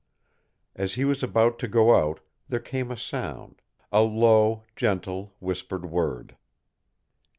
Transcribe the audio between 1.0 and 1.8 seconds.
was about to